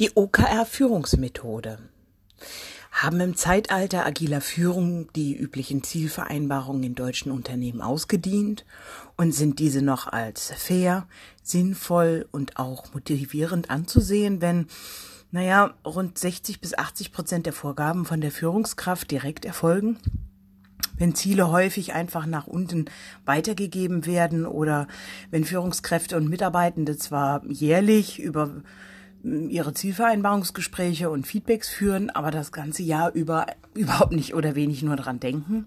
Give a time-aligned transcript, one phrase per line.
[0.00, 1.78] Die OKR-Führungsmethode.
[2.90, 8.64] Haben im Zeitalter agiler Führung die üblichen Zielvereinbarungen in deutschen Unternehmen ausgedient
[9.16, 11.06] und sind diese noch als fair,
[11.42, 14.66] sinnvoll und auch motivierend anzusehen, wenn,
[15.30, 19.98] naja, rund 60 bis 80 Prozent der Vorgaben von der Führungskraft direkt erfolgen?
[20.98, 22.84] wenn Ziele häufig einfach nach unten
[23.24, 24.86] weitergegeben werden oder
[25.30, 28.62] wenn Führungskräfte und Mitarbeitende zwar jährlich über
[29.22, 34.96] ihre Zielvereinbarungsgespräche und Feedbacks führen, aber das ganze Jahr über überhaupt nicht oder wenig nur
[34.96, 35.66] dran denken.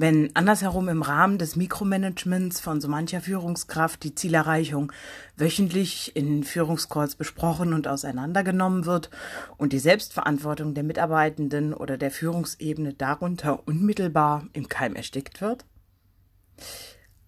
[0.00, 4.92] Wenn andersherum im Rahmen des Mikromanagements von so mancher Führungskraft die Zielerreichung
[5.36, 9.10] wöchentlich in Führungscalls besprochen und auseinandergenommen wird
[9.56, 15.64] und die Selbstverantwortung der Mitarbeitenden oder der Führungsebene darunter unmittelbar im Keim erstickt wird?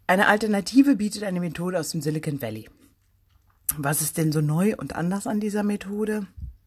[0.07, 2.69] Eine Alternative bietet eine Methode aus dem Silicon Valley.
[3.79, 6.27] Was ist denn so neu und anders an dieser Methode?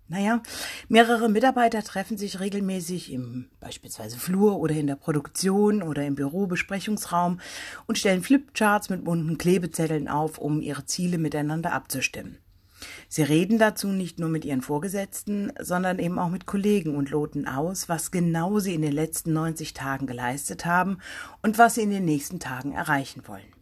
[0.10, 0.44] Naja,
[0.90, 7.40] mehrere Mitarbeiter treffen sich regelmäßig im beispielsweise Flur oder in der Produktion oder im Bürobesprechungsraum
[7.88, 12.38] und stellen Flipcharts mit bunten Klebezetteln auf, um ihre Ziele miteinander abzustimmen.
[13.08, 17.48] Sie reden dazu nicht nur mit ihren Vorgesetzten, sondern eben auch mit Kollegen und loten
[17.48, 20.98] aus, was genau sie in den letzten 90 Tagen geleistet haben
[21.42, 23.53] und was sie in den nächsten Tagen erreichen wollen.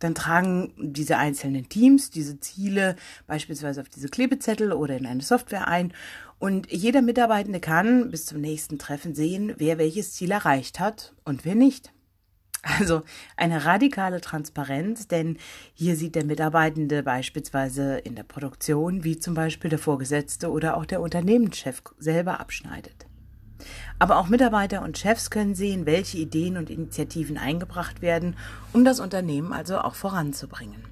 [0.00, 5.68] Dann tragen diese einzelnen Teams diese Ziele beispielsweise auf diese Klebezettel oder in eine Software
[5.68, 5.92] ein.
[6.38, 11.44] Und jeder Mitarbeitende kann bis zum nächsten Treffen sehen, wer welches Ziel erreicht hat und
[11.44, 11.92] wer nicht.
[12.62, 13.02] Also
[13.36, 15.38] eine radikale Transparenz, denn
[15.72, 20.84] hier sieht der Mitarbeitende beispielsweise in der Produktion, wie zum Beispiel der Vorgesetzte oder auch
[20.84, 23.09] der Unternehmenschef selber abschneidet.
[23.98, 28.36] Aber auch Mitarbeiter und Chefs können sehen, welche Ideen und Initiativen eingebracht werden,
[28.72, 30.84] um das Unternehmen also auch voranzubringen.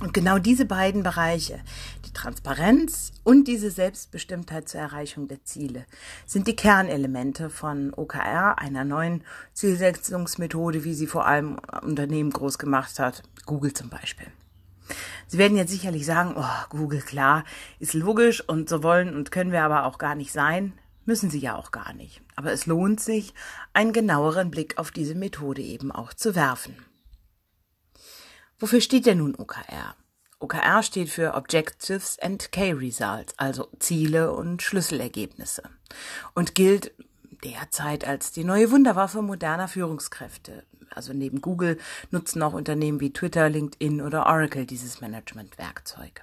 [0.00, 1.58] Und genau diese beiden Bereiche,
[2.06, 5.86] die Transparenz und diese Selbstbestimmtheit zur Erreichung der Ziele,
[6.24, 9.24] sind die Kernelemente von OKR, einer neuen
[9.54, 14.28] Zielsetzungsmethode, wie sie vor allem Unternehmen groß gemacht hat, Google zum Beispiel.
[15.26, 17.42] Sie werden jetzt sicherlich sagen, oh, Google, klar,
[17.80, 20.74] ist logisch und so wollen und können wir aber auch gar nicht sein.
[21.08, 22.20] Müssen sie ja auch gar nicht.
[22.36, 23.32] Aber es lohnt sich,
[23.72, 26.76] einen genaueren Blick auf diese Methode eben auch zu werfen.
[28.58, 29.96] Wofür steht denn nun OKR?
[30.38, 35.62] OKR steht für Objectives and Key Results, also Ziele und Schlüsselergebnisse
[36.34, 36.92] und gilt
[37.42, 40.66] derzeit als die neue Wunderwaffe moderner Führungskräfte.
[40.90, 41.78] Also neben Google
[42.10, 46.22] nutzen auch Unternehmen wie Twitter, LinkedIn oder Oracle dieses Managementwerkzeug.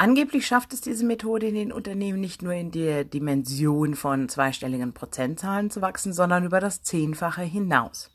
[0.00, 4.94] Angeblich schafft es diese Methode in den Unternehmen nicht nur in der Dimension von zweistelligen
[4.94, 8.10] Prozentzahlen zu wachsen, sondern über das Zehnfache hinaus.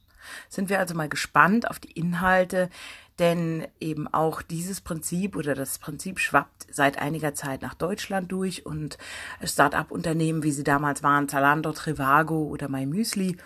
[0.49, 2.71] Sind wir also mal gespannt auf die Inhalte,
[3.19, 8.65] denn eben auch dieses Prinzip oder das Prinzip schwappt seit einiger Zeit nach Deutschland durch
[8.65, 8.97] und
[9.43, 13.37] Start-up-Unternehmen, wie sie damals waren, Zalando, Trivago oder MyMüsli,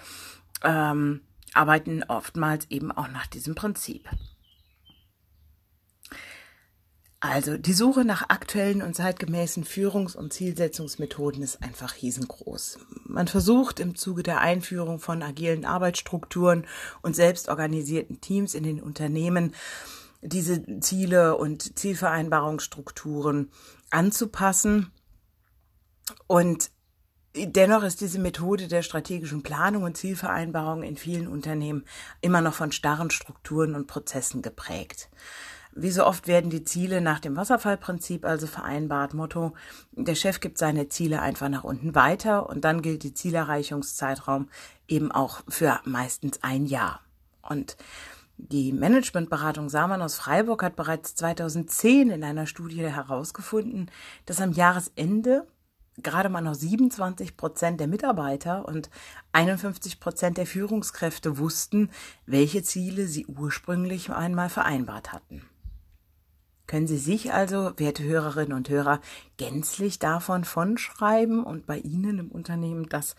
[0.63, 1.19] ähm,
[1.53, 4.07] arbeiten oftmals eben auch nach diesem Prinzip.
[7.21, 12.79] Also die Suche nach aktuellen und zeitgemäßen Führungs- und Zielsetzungsmethoden ist einfach riesengroß.
[13.03, 16.65] Man versucht im Zuge der Einführung von agilen Arbeitsstrukturen
[17.01, 19.53] und selbstorganisierten Teams in den Unternehmen
[20.21, 23.51] diese Ziele und Zielvereinbarungsstrukturen
[23.89, 24.91] anzupassen.
[26.27, 26.71] Und
[27.35, 31.83] dennoch ist diese Methode der strategischen Planung und Zielvereinbarung in vielen Unternehmen
[32.21, 35.09] immer noch von starren Strukturen und Prozessen geprägt.
[35.75, 39.13] Wie so oft werden die Ziele nach dem Wasserfallprinzip also vereinbart.
[39.13, 39.53] Motto,
[39.91, 44.49] der Chef gibt seine Ziele einfach nach unten weiter und dann gilt die Zielerreichungszeitraum
[44.87, 47.01] eben auch für meistens ein Jahr.
[47.41, 47.77] Und
[48.37, 53.91] die Managementberatung Samann aus Freiburg hat bereits 2010 in einer Studie herausgefunden,
[54.25, 55.45] dass am Jahresende
[56.01, 58.89] gerade mal noch 27 Prozent der Mitarbeiter und
[59.33, 61.89] 51 Prozent der Führungskräfte wussten,
[62.25, 65.43] welche Ziele sie ursprünglich einmal vereinbart hatten.
[66.69, 69.01] Können Sie sich also, werte Hörerinnen und Hörer,
[69.37, 73.15] gänzlich davon von schreiben und bei Ihnen im Unternehmen, das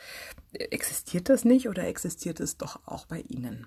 [0.52, 3.66] existiert das nicht oder existiert es doch auch bei Ihnen?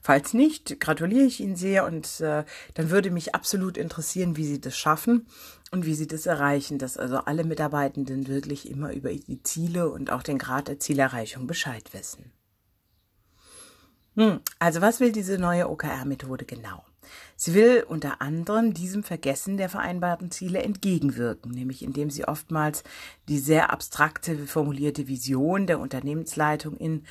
[0.00, 2.44] Falls nicht, gratuliere ich Ihnen sehr und äh,
[2.74, 5.26] dann würde mich absolut interessieren, wie Sie das schaffen
[5.72, 10.12] und wie Sie das erreichen, dass also alle Mitarbeitenden wirklich immer über die Ziele und
[10.12, 12.30] auch den Grad der Zielerreichung Bescheid wissen.
[14.14, 16.84] Hm, also was will diese neue OKR-Methode genau?
[17.36, 22.84] Sie will unter anderem diesem Vergessen der vereinbarten Ziele entgegenwirken, nämlich indem sie oftmals
[23.28, 27.04] die sehr abstrakte formulierte Vision der Unternehmensleitung in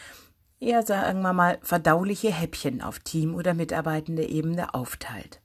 [0.59, 5.41] eher sagen wir mal verdauliche Häppchen auf Team- oder mitarbeitende Ebene aufteilt.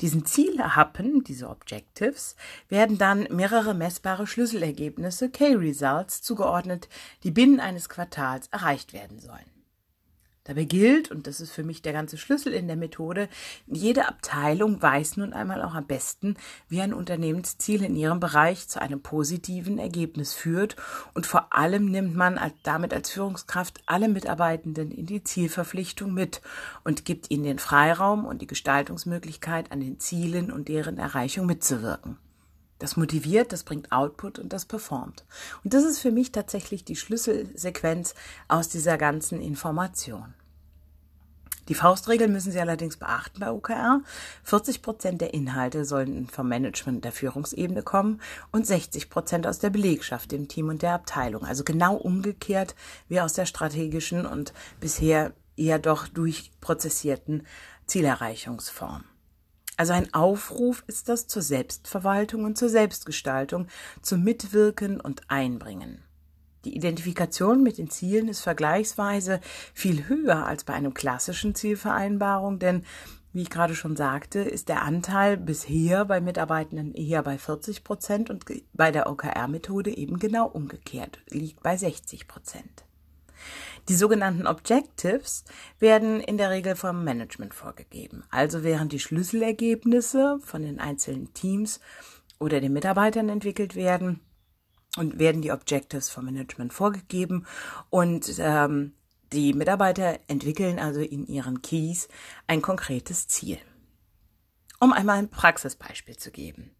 [0.00, 2.36] Diesen Zielhappen, diese Objectives,
[2.68, 6.88] werden dann mehrere messbare Schlüsselergebnisse, K-Results, zugeordnet,
[7.22, 9.53] die binnen eines Quartals erreicht werden sollen.
[10.46, 13.30] Dabei gilt, und das ist für mich der ganze Schlüssel in der Methode,
[13.66, 16.36] jede Abteilung weiß nun einmal auch am besten,
[16.68, 20.76] wie ein Unternehmensziel in ihrem Bereich zu einem positiven Ergebnis führt
[21.14, 26.42] und vor allem nimmt man damit als Führungskraft alle Mitarbeitenden in die Zielverpflichtung mit
[26.84, 32.18] und gibt ihnen den Freiraum und die Gestaltungsmöglichkeit, an den Zielen und deren Erreichung mitzuwirken.
[32.84, 35.24] Das motiviert, das bringt Output und das performt.
[35.64, 38.14] Und das ist für mich tatsächlich die Schlüsselsequenz
[38.46, 40.34] aus dieser ganzen Information.
[41.70, 44.02] Die Faustregel müssen Sie allerdings beachten bei OKR.
[44.42, 48.20] 40 Prozent der Inhalte sollen vom Management der Führungsebene kommen
[48.52, 51.46] und 60 Prozent aus der Belegschaft, dem Team und der Abteilung.
[51.46, 52.74] Also genau umgekehrt
[53.08, 57.46] wie aus der strategischen und bisher eher doch durchprozessierten
[57.86, 59.04] Zielerreichungsform.
[59.76, 63.66] Also ein Aufruf ist das zur Selbstverwaltung und zur Selbstgestaltung,
[64.02, 66.02] zum Mitwirken und Einbringen.
[66.64, 69.40] Die Identifikation mit den Zielen ist vergleichsweise
[69.74, 72.84] viel höher als bei einem klassischen Zielvereinbarung, denn
[73.32, 78.30] wie ich gerade schon sagte, ist der Anteil bisher bei Mitarbeitenden eher bei 40 Prozent
[78.30, 82.84] und bei der OKR-Methode eben genau umgekehrt, liegt bei 60 Prozent.
[83.88, 85.44] Die sogenannten Objectives
[85.78, 88.24] werden in der Regel vom Management vorgegeben.
[88.30, 91.80] Also während die Schlüsselergebnisse von den einzelnen Teams
[92.38, 94.20] oder den Mitarbeitern entwickelt werden
[94.96, 97.46] und werden die Objectives vom Management vorgegeben
[97.90, 98.92] und ähm,
[99.32, 102.08] die Mitarbeiter entwickeln also in ihren Keys
[102.46, 103.58] ein konkretes Ziel.
[104.80, 106.70] Um einmal ein Praxisbeispiel zu geben.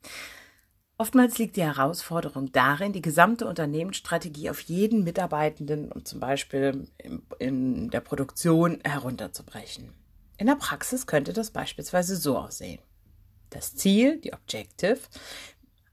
[0.96, 6.87] Oftmals liegt die Herausforderung darin, die gesamte Unternehmensstrategie auf jeden Mitarbeitenden und zum Beispiel
[7.38, 9.93] in der Produktion herunterzubrechen.
[10.38, 12.81] In der Praxis könnte das beispielsweise so aussehen.
[13.50, 14.99] Das Ziel, die Objective,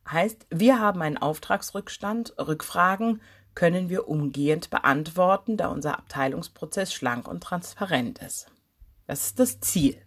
[0.09, 3.21] heißt, wir haben einen Auftragsrückstand, Rückfragen
[3.55, 8.51] können wir umgehend beantworten, da unser Abteilungsprozess schlank und transparent ist.
[9.07, 9.97] Das ist das Ziel.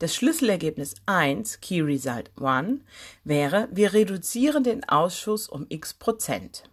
[0.00, 2.80] Das Schlüsselergebnis 1, Key Result 1,
[3.22, 6.64] wäre, wir reduzieren den Ausschuss um x Prozent.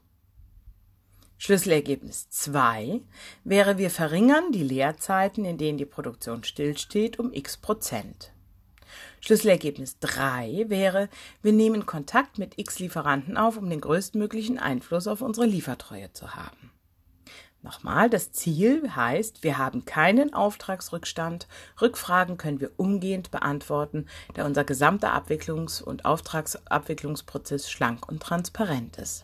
[1.37, 3.01] Schlüsselergebnis 2
[3.43, 8.31] wäre, wir verringern die Leerzeiten, in denen die Produktion stillsteht, um x Prozent.
[9.19, 11.07] Schlüsselergebnis 3 wäre,
[11.43, 16.33] wir nehmen Kontakt mit x Lieferanten auf, um den größtmöglichen Einfluss auf unsere Liefertreue zu
[16.33, 16.71] haben.
[17.71, 21.47] Nochmal, das Ziel heißt, wir haben keinen Auftragsrückstand.
[21.81, 29.23] Rückfragen können wir umgehend beantworten, da unser gesamter Abwicklungs- und Auftragsabwicklungsprozess schlank und transparent ist.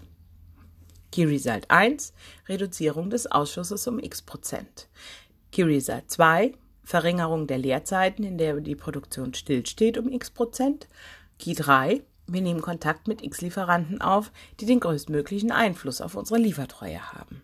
[1.11, 2.13] Key Result 1,
[2.47, 4.88] Reduzierung des Ausschusses um x Prozent.
[5.51, 6.53] Key Result 2,
[6.85, 10.88] Verringerung der Leerzeiten, in der die Produktion stillsteht um x Prozent.
[11.38, 16.39] Key 3, wir nehmen Kontakt mit x Lieferanten auf, die den größtmöglichen Einfluss auf unsere
[16.39, 17.41] Liefertreue haben.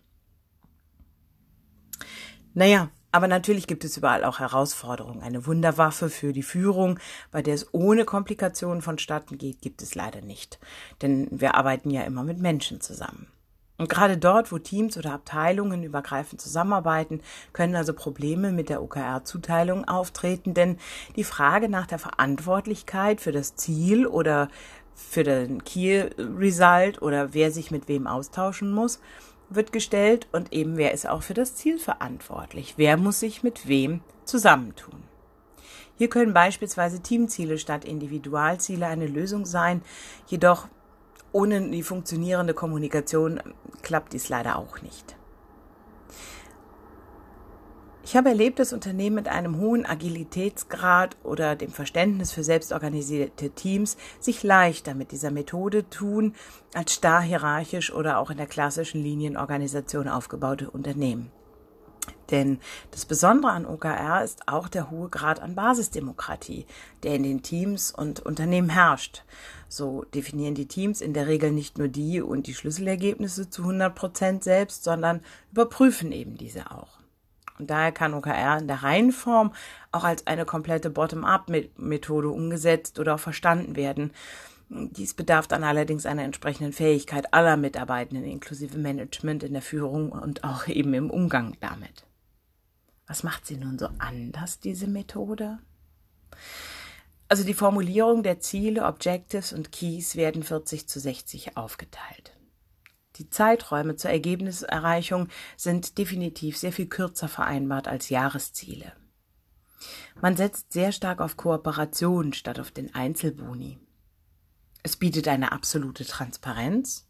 [2.54, 5.22] Naja, aber natürlich gibt es überall auch Herausforderungen.
[5.22, 7.00] Eine Wunderwaffe für die Führung,
[7.32, 10.60] bei der es ohne Komplikationen vonstatten geht, gibt es leider nicht.
[11.02, 13.28] Denn wir arbeiten ja immer mit Menschen zusammen.
[13.78, 17.22] Und gerade dort, wo Teams oder Abteilungen übergreifend zusammenarbeiten,
[17.54, 20.78] können also Probleme mit der OKR-Zuteilung auftreten, denn
[21.16, 24.48] die Frage nach der Verantwortlichkeit für das Ziel oder
[24.96, 29.00] für den Key Result oder wer sich mit wem austauschen muss,
[29.56, 32.74] wird gestellt und eben wer ist auch für das Ziel verantwortlich?
[32.78, 35.04] Wer muss sich mit wem zusammentun?
[35.98, 39.82] Hier können beispielsweise Teamziele statt Individualziele eine Lösung sein,
[40.28, 40.68] jedoch
[41.32, 43.40] ohne die funktionierende Kommunikation
[43.82, 45.16] klappt dies leider auch nicht.
[48.06, 53.96] Ich habe erlebt, dass Unternehmen mit einem hohen Agilitätsgrad oder dem Verständnis für selbstorganisierte Teams
[54.20, 56.36] sich leichter mit dieser Methode tun
[56.74, 61.32] als starr hierarchisch oder auch in der klassischen Linienorganisation aufgebaute Unternehmen.
[62.30, 62.60] Denn
[62.92, 66.66] das Besondere an OKR ist auch der hohe Grad an Basisdemokratie,
[67.04, 69.24] der in den Teams und Unternehmen herrscht.
[69.70, 73.96] So definieren die Teams in der Regel nicht nur die und die Schlüsselergebnisse zu 100
[73.96, 77.03] Prozent selbst, sondern überprüfen eben diese auch.
[77.64, 79.54] Und daher kann OKR in der Reihenform
[79.94, 84.12] auch als eine komplette Bottom-up-Methode umgesetzt oder auch verstanden werden.
[84.68, 90.44] Dies bedarf dann allerdings einer entsprechenden Fähigkeit aller Mitarbeitenden inklusive Management in der Führung und
[90.44, 92.06] auch eben im Umgang damit.
[93.08, 95.60] Was macht sie nun so anders, diese Methode?
[97.30, 102.33] Also die Formulierung der Ziele, Objectives und Keys werden 40 zu 60 aufgeteilt.
[103.18, 108.94] Die Zeiträume zur Ergebniserreichung sind definitiv sehr viel kürzer vereinbart als Jahresziele.
[110.22, 113.78] Man setzt sehr stark auf Kooperation statt auf den Einzelboni.
[114.82, 117.08] Es bietet eine absolute Transparenz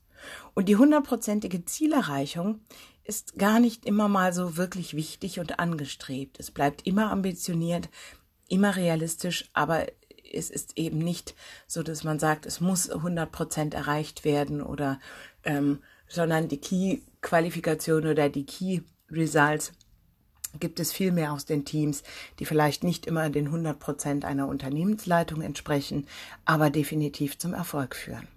[0.53, 2.62] und die hundertprozentige Zielerreichung
[3.03, 6.39] ist gar nicht immer mal so wirklich wichtig und angestrebt.
[6.39, 7.89] Es bleibt immer ambitioniert,
[8.48, 9.88] immer realistisch, aber
[10.31, 11.36] es ist eben nicht
[11.67, 15.00] so, dass man sagt, es muss 100 Prozent erreicht werden oder,
[15.43, 15.81] ähm,
[16.13, 19.74] sondern die Key-Qualifikation oder die Key-Results
[20.60, 22.03] gibt es viel mehr aus den Teams,
[22.38, 26.08] die vielleicht nicht immer den 100 Prozent einer Unternehmensleitung entsprechen,
[26.46, 28.27] aber definitiv zum Erfolg führen.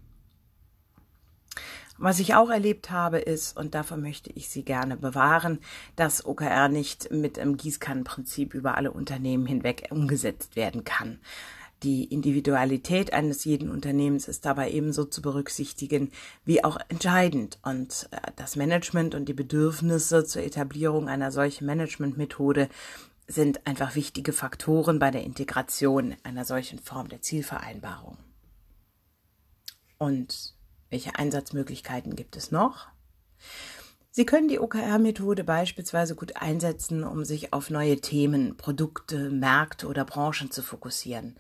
[1.99, 5.61] Was ich auch erlebt habe, ist, und davon möchte ich Sie gerne bewahren,
[5.95, 11.21] dass OKR nicht mit einem Gießkannenprinzip über alle Unternehmen hinweg umgesetzt werden kann.
[11.83, 16.11] Die Individualität eines jeden Unternehmens ist dabei ebenso zu berücksichtigen
[16.45, 17.59] wie auch entscheidend.
[17.63, 22.69] Und äh, das Management und die Bedürfnisse zur Etablierung einer solchen Managementmethode
[23.29, 28.17] sind einfach wichtige Faktoren bei der Integration einer solchen Form der Zielvereinbarung.
[29.99, 30.55] Und
[30.91, 32.89] welche Einsatzmöglichkeiten gibt es noch?
[34.17, 40.07] Sie können die OKR-Methode beispielsweise gut einsetzen, um sich auf neue Themen, Produkte, Märkte oder
[40.07, 41.37] Branchen zu fokussieren.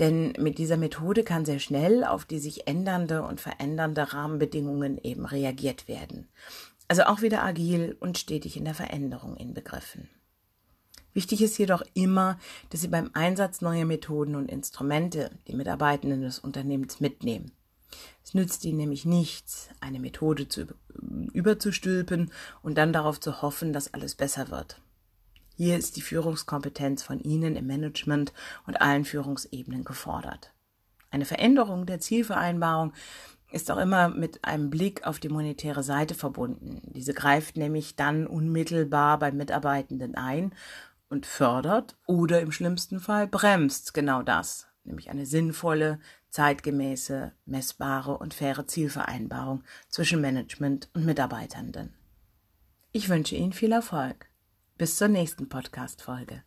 [0.00, 5.24] Denn mit dieser Methode kann sehr schnell auf die sich ändernde und verändernde Rahmenbedingungen eben
[5.24, 6.26] reagiert werden.
[6.88, 10.08] Also auch wieder agil und stetig in der Veränderung inbegriffen.
[11.14, 12.40] Wichtig ist jedoch immer,
[12.70, 17.52] dass Sie beim Einsatz neuer Methoden und Instrumente die Mitarbeitenden des Unternehmens mitnehmen.
[18.26, 20.66] Es nützt ihnen nämlich nichts, eine Methode zu
[21.32, 24.80] überzustülpen und dann darauf zu hoffen, dass alles besser wird.
[25.54, 28.32] Hier ist die Führungskompetenz von Ihnen im Management
[28.66, 30.52] und allen Führungsebenen gefordert.
[31.10, 32.92] Eine Veränderung der Zielvereinbarung
[33.52, 36.82] ist auch immer mit einem Blick auf die monetäre Seite verbunden.
[36.84, 40.52] Diese greift nämlich dann unmittelbar beim Mitarbeitenden ein
[41.08, 46.00] und fördert oder im schlimmsten Fall bremst genau das, nämlich eine sinnvolle,
[46.30, 51.94] zeitgemäße, messbare und faire Zielvereinbarung zwischen Management und Mitarbeitenden.
[52.92, 54.30] Ich wünsche Ihnen viel Erfolg.
[54.78, 56.42] Bis zur nächsten Podcast-Folge.